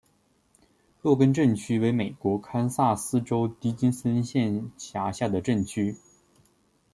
[1.03, 5.95] 洛根镇区为美国堪萨斯州迪金森县辖下的镇区。